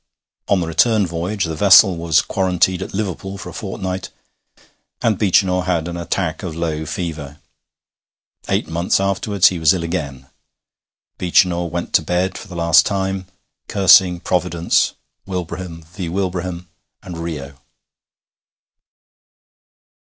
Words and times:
On 0.47 0.59
the 0.61 0.65
return 0.65 1.05
voyage 1.05 1.43
the 1.43 1.53
vessel 1.53 1.95
was 1.95 2.23
quarantined 2.23 2.81
at 2.81 2.91
Liverpool 2.91 3.37
for 3.37 3.49
a 3.49 3.53
fortnight, 3.53 4.09
and 4.99 5.19
Beechinor 5.19 5.65
had 5.65 5.87
an 5.87 5.95
attack 5.95 6.41
of 6.41 6.55
low 6.55 6.87
fever. 6.87 7.37
Eight 8.49 8.67
months 8.67 8.99
afterwards 8.99 9.49
he 9.49 9.59
was 9.59 9.75
ill 9.75 9.83
again. 9.83 10.25
Beechinor 11.19 11.69
went 11.69 11.93
to 11.93 12.01
bed 12.01 12.35
for 12.35 12.47
the 12.47 12.55
last 12.55 12.83
time, 12.83 13.27
cursing 13.67 14.19
Providence, 14.19 14.93
Wilbraham 15.27 15.83
v. 15.83 16.09
Wilbraham, 16.09 16.67
and 17.03 17.19
Rio. 17.19 17.59